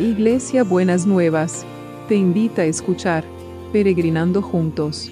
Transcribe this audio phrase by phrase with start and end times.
[0.00, 1.66] Iglesia Buenas Nuevas,
[2.08, 3.22] te invita a escuchar
[3.70, 5.10] Peregrinando Juntos.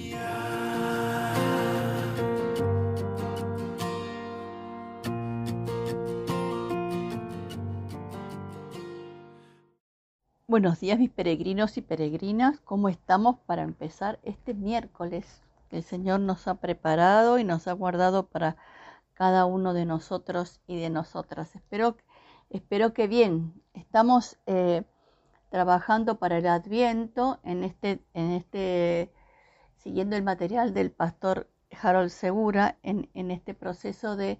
[10.47, 16.21] Buenos días mis peregrinos y peregrinas, ¿cómo estamos para empezar este miércoles que el Señor
[16.21, 18.57] nos ha preparado y nos ha guardado para
[19.13, 21.55] cada uno de nosotros y de nosotras?
[21.55, 21.95] Espero,
[22.49, 24.83] espero que bien, estamos eh,
[25.49, 29.11] trabajando para el Adviento en este, en este,
[29.77, 31.49] siguiendo el material del pastor
[31.81, 34.39] Harold Segura en, este proceso de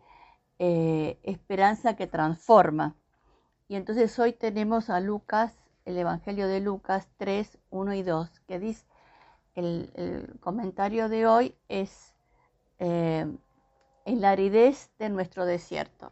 [0.60, 2.96] eh, esperanza que transforma.
[3.68, 8.60] Y entonces hoy tenemos a Lucas el Evangelio de Lucas 3, 1 y 2, que
[8.60, 8.86] dice,
[9.56, 12.14] el, comentario de hoy es
[12.78, 13.26] eh,
[14.06, 16.12] en la aridez de nuestro desierto.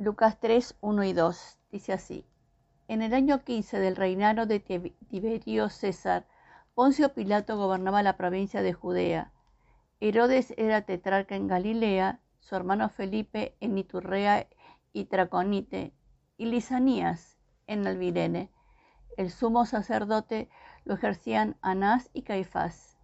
[0.00, 2.24] Lucas 3, 1 y 2 dice así,
[2.88, 6.26] en el año 15 del reinado de Tiberio César,
[6.74, 9.30] Poncio Pilato gobernaba la provincia de Judea.
[10.00, 14.48] Herodes era tetrarca en Galilea, su hermano Felipe en Iturrea
[14.94, 15.92] y Traconite,
[16.38, 18.50] y Lisanías en Alvirene.
[19.18, 20.48] El sumo sacerdote
[20.86, 22.96] lo ejercían Anás y Caifás.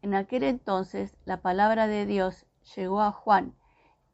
[0.00, 3.54] En aquel entonces la palabra de Dios llegó a Juan,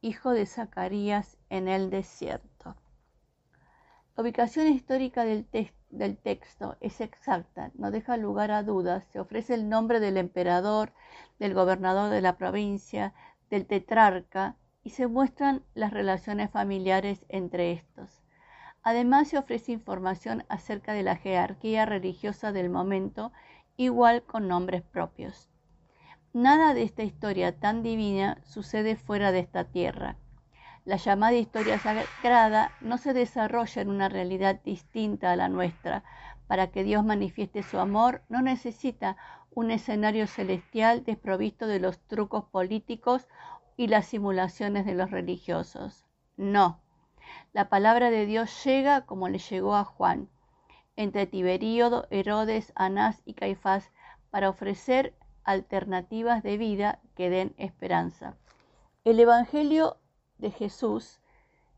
[0.01, 2.77] hijo de Zacarías, en el desierto.
[4.17, 5.47] La ubicación histórica del,
[6.19, 9.05] texto es exacta, no deja lugar a dudas.
[9.13, 10.93] Se ofrece el nombre del emperador,
[11.39, 13.15] del gobernador de la provincia,
[13.49, 18.23] del tetrarca y se muestran las relaciones familiares entre estos.
[18.83, 23.33] Además, se ofrece información acerca de la jerarquía religiosa del momento,
[23.77, 25.49] igual con nombres propios.
[26.33, 30.17] Nada de esta historia tan divina sucede fuera de esta tierra.
[30.89, 36.03] La llamada historia sagrada no se desarrolla en una realidad distinta a la nuestra.
[36.47, 39.19] Para que Dios manifieste su amor, no necesita
[39.51, 43.29] un escenario celestial desprovisto de los trucos políticos
[43.77, 46.07] y las simulaciones de los religiosos.
[46.39, 46.81] No,
[47.53, 50.31] la palabra de Dios llega como le llegó a Juan,
[50.97, 53.93] entre Tiberíodo, Herodes, Anás y Caifás,
[54.31, 55.13] para ofrecer
[55.45, 58.39] alternativas de vida que den esperanza.
[59.05, 59.99] El Evangelio
[60.39, 61.21] de Jesús,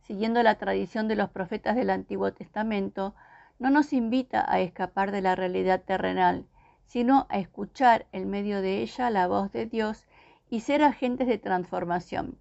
[0.02, 3.14] siguiendo la tradición de los profetas del Antiguo Testamento,
[3.58, 6.46] no nos invita a escapar de la realidad terrenal,
[6.86, 10.06] sino a escuchar en medio de ella la voz de Dios
[10.48, 12.38] y ser agentes de transformación.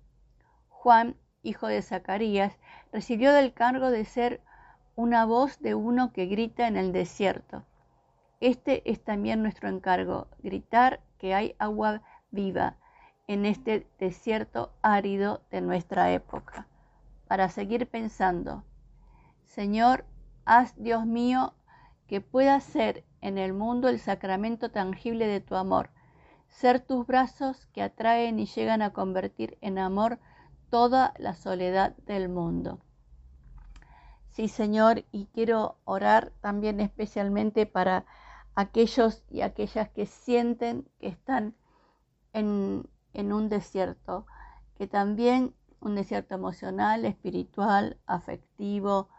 [0.70, 2.58] Juan, hijo de Zacarías,
[2.92, 4.42] recibió del cargo de ser
[4.96, 7.64] una voz de uno que grita en el desierto.
[8.40, 12.02] Este es también nuestro encargo, gritar que hay agua
[12.32, 12.78] viva
[13.30, 16.66] en este desierto árido de nuestra época,
[17.28, 18.64] para seguir pensando,
[19.46, 20.04] Señor,
[20.46, 21.54] haz, Dios mío,
[22.08, 25.92] que pueda ser en el mundo el sacramento tangible de tu amor,
[26.48, 30.18] ser tus brazos que atraen y llegan a convertir en amor
[30.72, 32.80] toda la soledad del mundo.
[34.30, 38.06] Sí, Señor, y quiero orar también especialmente para
[38.56, 41.54] aquellos y aquellas que sienten que están
[42.34, 42.90] en,
[43.28, 44.26] un desierto,
[44.76, 49.10] que también un desierto emocional, espiritual, afectivo,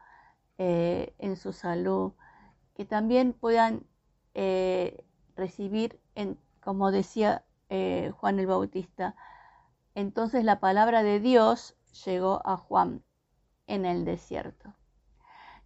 [0.59, 2.13] eh, en su salud,
[2.75, 3.87] que también puedan
[4.35, 5.05] eh,
[5.37, 9.15] recibir, en, como decía eh, Juan el Bautista,
[9.95, 13.03] entonces la palabra de Dios llegó a Juan
[13.67, 14.75] en el desierto.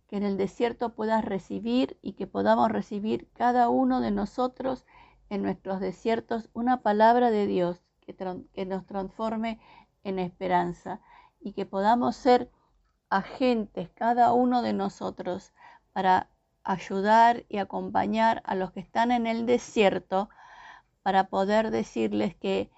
[0.06, 4.84] Que en el desierto puedas recibir y que podamos recibir cada uno de nosotros
[5.28, 9.58] en nuestros desiertos una palabra de Dios que, nos transforme
[10.04, 11.00] en esperanza
[11.40, 12.50] y que podamos ser
[13.10, 15.52] agentes cada uno de nosotros
[15.92, 16.28] para
[16.62, 20.28] ayudar y acompañar a los que están en el desierto
[21.02, 22.70] para poder decirles que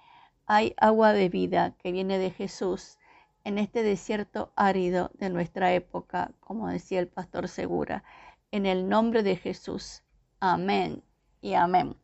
[0.45, 2.97] hay agua de vida que viene de Jesús
[3.43, 8.03] en este desierto árido de nuestra época, como decía el pastor Segura,
[8.51, 10.03] en el nombre de Jesús.
[10.39, 11.01] Amén
[11.41, 11.95] y amén.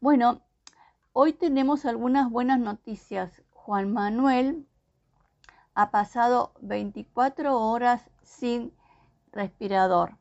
[0.00, 0.42] Bueno,
[1.12, 3.42] hoy tenemos algunas buenas noticias.
[3.52, 4.66] Juan Manuel
[5.74, 8.72] ha pasado 24 horas sin
[9.30, 10.18] respirador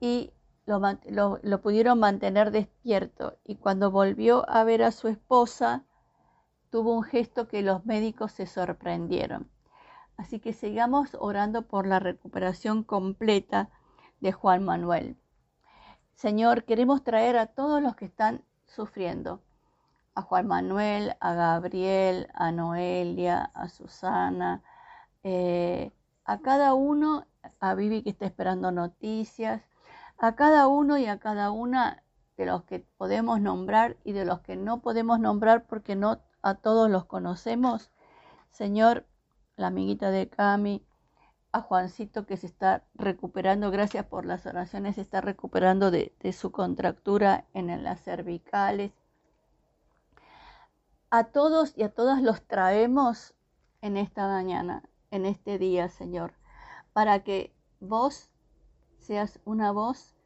[0.00, 0.32] y
[0.66, 5.84] lo, pudieron mantener despierto y cuando volvió a ver a su esposa,
[6.70, 9.50] tuvo un gesto que los médicos se sorprendieron.
[10.16, 13.70] Así que sigamos orando por la recuperación completa
[14.20, 15.16] de Juan Manuel.
[16.14, 19.42] Señor, queremos traer a todos los que están sufriendo,
[20.16, 24.62] a Juan Manuel, a Gabriel, a Noelia, a Susana,
[25.22, 25.92] eh,
[26.24, 27.26] a cada uno,
[27.60, 29.62] a Vivi que está esperando noticias,
[30.18, 32.02] a cada uno y a cada una
[32.38, 36.54] de los que podemos nombrar y de los que no podemos nombrar porque no a
[36.54, 37.90] todos los conocemos.
[38.50, 39.06] Señor,
[39.56, 40.86] la amiguita de Cami,
[41.52, 46.32] a Juancito que se está recuperando, gracias por las oraciones, se está recuperando de, de
[46.32, 48.92] su contractura en las cervicales.
[51.10, 53.34] A todos y a todas los traemos
[53.80, 54.82] en esta mañana,
[55.12, 56.34] en este día, Señor,
[56.92, 58.30] para que vos
[58.98, 60.16] seas una voz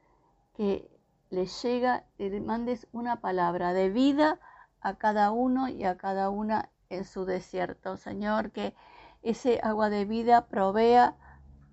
[0.54, 0.90] que
[1.28, 4.40] les llega y le mandes una palabra de vida
[4.80, 7.98] a cada uno y a cada una en su desierto.
[7.98, 8.74] Señor, que
[9.22, 11.14] ese agua de vida provea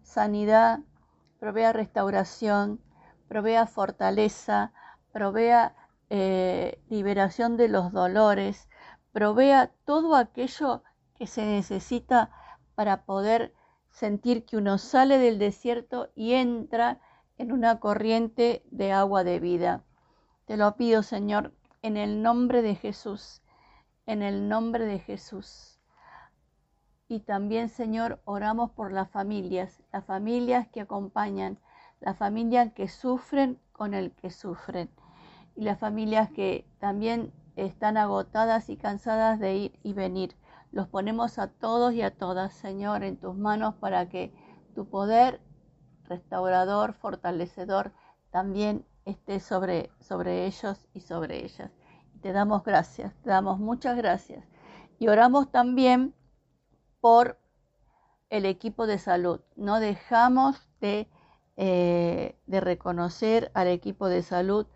[0.03, 0.79] sanidad,
[1.39, 2.81] provea restauración,
[3.29, 4.73] provea fortaleza,
[5.13, 5.75] provea
[6.09, 8.69] eh, liberación de los dolores,
[9.17, 10.83] provea todo aquello
[11.15, 12.29] que se necesita
[12.75, 13.51] para poder
[13.89, 16.99] sentir que uno sale del desierto y entra
[17.39, 19.83] en una corriente de agua de vida.
[20.45, 23.41] Te lo pido, Señor, en el nombre de Jesús,
[24.05, 25.79] en el nombre de Jesús.
[27.07, 31.57] Y también, Señor, oramos por las familias, las familias que acompañan,
[32.01, 34.91] las familias que sufren con el que sufren,
[35.55, 40.35] y las familias que también están agotadas y cansadas de ir y venir.
[40.71, 44.33] Los ponemos a todos y a todas, Señor, en tus manos para que
[44.75, 45.41] tu poder
[46.05, 47.91] restaurador, fortalecedor,
[48.31, 51.71] también esté sobre, sobre ellos y sobre ellas.
[52.21, 54.45] Te damos gracias, te damos muchas gracias.
[54.99, 56.13] Y oramos también
[57.01, 57.39] por
[58.29, 59.41] el equipo de salud.
[59.55, 61.09] No dejamos de,
[61.55, 64.67] eh, de reconocer al equipo de salud,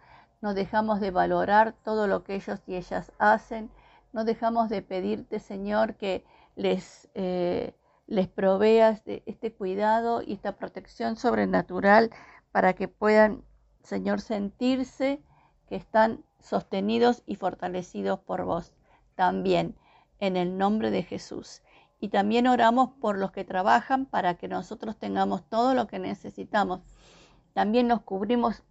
[0.42, 3.70] no dejamos de valorar todo lo que ellos y ellas hacen,
[4.14, 7.10] no dejamos de pedirte, Señor, que les...
[7.14, 7.76] Eh,
[8.12, 12.12] les proveas de este cuidado y esta protección sobrenatural
[12.52, 13.42] para que puedan,
[13.84, 15.24] Señor, sentirse
[15.70, 18.74] que están sostenidos y fortalecidos por vos
[19.16, 19.78] también,
[20.20, 21.62] en el nombre de Jesús.
[22.02, 26.82] Y también oramos por los que trabajan para que nosotros tengamos todo lo que necesitamos.
[27.54, 28.62] También nos cubrimos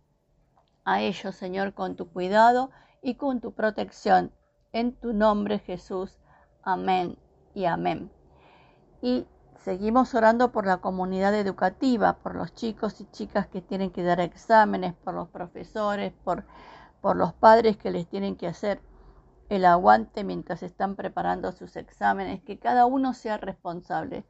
[0.84, 2.70] a ellos, Señor, con tu cuidado
[3.02, 4.32] y con tu protección.
[4.72, 6.18] En tu nombre, Jesús.
[6.62, 7.18] Amén
[7.54, 8.10] y amén.
[9.02, 9.26] Y
[9.64, 14.20] seguimos orando por la comunidad educativa, por los chicos y chicas que tienen que dar
[14.20, 16.44] exámenes, por los profesores, por,
[17.00, 18.80] por los padres que les tienen que hacer
[19.48, 24.24] el aguante mientras están preparando sus exámenes, que cada uno sea responsable,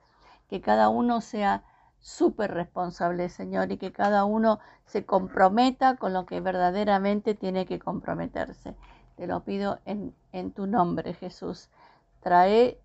[0.49, 1.63] que cada uno sea
[2.01, 7.79] súper responsable, Señor, y que cada uno se comprometa con lo que verdaderamente tiene que
[7.79, 8.75] comprometerse.
[9.17, 11.69] Te lo pido en, en tu nombre, Jesús.
[12.23, 12.81] Trae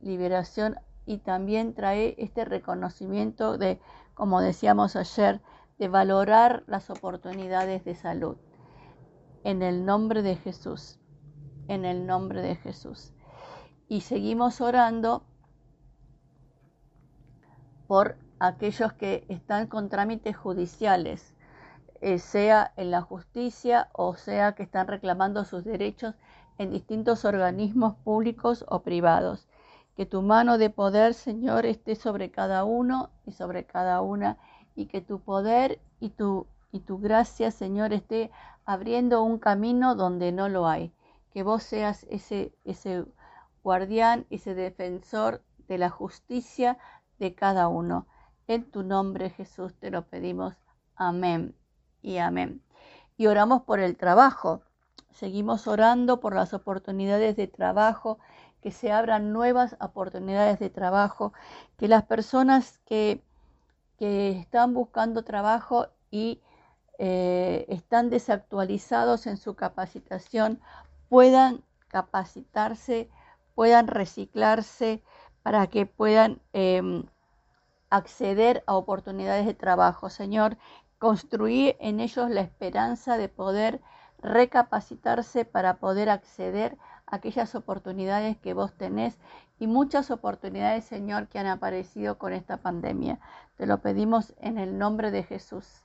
[0.00, 3.80] liberación y también trae este reconocimiento de,
[4.14, 5.40] como decíamos ayer,
[5.78, 8.36] de valorar las oportunidades de salud.
[9.44, 10.98] En el nombre de Jesús,
[11.68, 13.12] en el nombre de Jesús.
[13.88, 15.24] Y seguimos orando
[17.86, 21.34] por aquellos que están con trámites judiciales,
[22.00, 26.14] eh, sea en la justicia o sea que están reclamando sus derechos
[26.58, 29.48] en distintos organismos públicos o privados.
[29.96, 34.38] Que tu mano de poder, Señor, esté sobre cada uno y sobre cada una.
[34.76, 38.30] Y que tu poder y tu, y tu gracia, Señor, esté
[38.64, 40.92] abriendo un camino donde no lo hay.
[41.32, 43.04] Que vos seas ese, ese
[43.64, 46.78] guardián, ese defensor de la justicia
[47.18, 48.06] de cada uno.
[48.48, 50.54] En tu nombre, Jesús, te lo pedimos.
[50.96, 51.54] Amén
[52.00, 52.62] y amén.
[53.18, 54.62] Y oramos por el trabajo.
[55.10, 58.18] Seguimos orando por las oportunidades de trabajo
[58.62, 61.34] que se abran nuevas oportunidades de trabajo,
[61.76, 63.22] que las personas que,
[64.00, 66.40] están buscando trabajo y
[66.98, 70.60] eh, están desactualizados en su capacitación
[71.08, 73.10] puedan capacitarse,
[73.56, 75.02] puedan reciclarse
[75.42, 77.06] para que puedan em,
[77.90, 80.10] acceder a oportunidades de trabajo.
[80.10, 80.56] Señor,
[80.98, 83.80] construir en ellos la esperanza de poder
[84.20, 86.76] recapacitarse para poder acceder
[87.06, 89.18] aquellas oportunidades que vos tenés
[89.58, 93.18] y muchas oportunidades, Señor, que han aparecido con esta pandemia.
[93.56, 95.84] Te lo pedimos en el nombre de Jesús,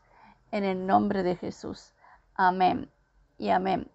[0.51, 1.93] en el nombre de Jesús.
[2.35, 2.91] Amén
[3.37, 3.89] y amén.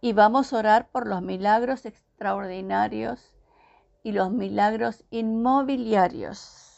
[0.00, 3.34] Y vamos a orar por los milagros extraordinarios
[4.02, 6.69] y los milagros inmobiliarios.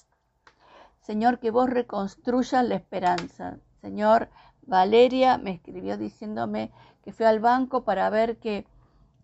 [1.02, 3.58] Señor, que vos reconstruyas la esperanza.
[3.80, 4.28] Señor,
[4.62, 6.70] Valeria me escribió diciéndome
[7.02, 8.66] que fue al banco para ver que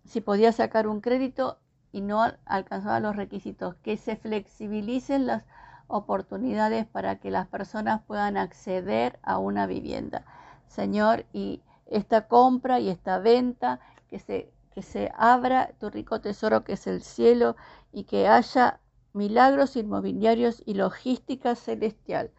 [0.04, 1.58] si podía sacar un crédito
[1.92, 5.44] y no alcanzaba los requisitos, que se flexibilicen las
[5.86, 10.24] oportunidades para que las personas puedan acceder a una vivienda.
[10.66, 16.64] Señor, y esta compra y esta venta, que se, que se abra tu rico tesoro
[16.64, 17.54] que es el cielo
[17.92, 18.80] y que haya
[19.12, 22.30] milagros inmobiliarios y logística celestial.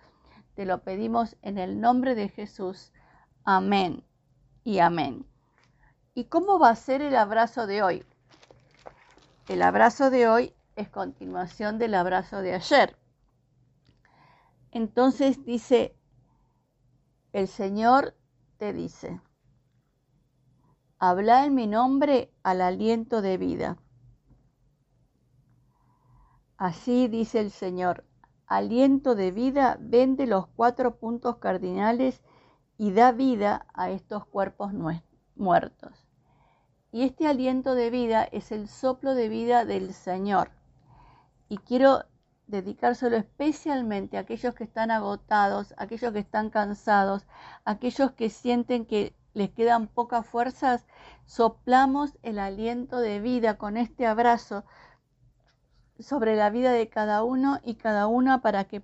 [0.55, 2.91] Te lo pedimos en el nombre de Jesús.
[3.43, 4.03] Amén
[4.63, 5.25] y amén.
[6.13, 8.03] ¿Y cómo va a ser el abrazo de hoy?
[9.47, 12.95] El abrazo de hoy es continuación del abrazo de ayer.
[14.71, 15.95] Entonces dice,
[17.33, 18.15] el Señor
[18.57, 19.19] te dice,
[20.99, 23.77] habla en mi nombre al aliento de vida.
[26.59, 28.03] Así dice el Señor,
[28.45, 32.21] aliento de vida vende los cuatro puntos cardinales
[32.77, 34.73] y da vida a estos cuerpos
[35.37, 36.05] muertos.
[36.91, 40.51] Y este aliento de vida es el soplo de vida del Señor.
[41.47, 42.03] Y quiero
[42.47, 47.25] dedicárselo especialmente a aquellos que están agotados, aquellos que están cansados,
[47.63, 50.85] aquellos que sienten que les quedan pocas fuerzas.
[51.25, 54.65] Soplamos el aliento de vida con este abrazo
[56.03, 58.83] sobre la vida de cada uno y cada una para que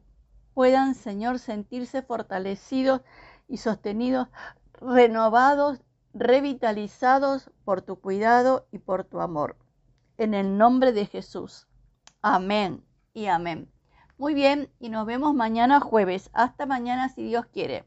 [0.53, 3.01] puedan, Señor, sentirse fortalecidos
[3.48, 4.27] y sostenidos,
[4.74, 5.81] renovados,
[6.13, 9.57] revitalizados por tu cuidado y por tu amor.
[10.17, 11.67] En el nombre de Jesús.
[12.22, 13.69] Amén y amén.
[14.17, 16.29] Muy bien, y nos vemos mañana jueves.
[16.34, 17.86] Hasta mañana si Dios quiere.